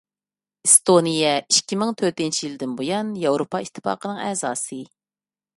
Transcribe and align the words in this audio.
ئېستونىيە 0.67 1.33
ئىككى 1.43 1.77
مىڭ 1.83 1.93
تۆتىنچى 2.01 2.43
يىلىدىن 2.47 2.75
بۇيان 2.81 3.13
ياۋروپا 3.27 3.63
ئىتتىپاقىنىڭ 3.67 4.27
ئەزاسى. 4.31 4.83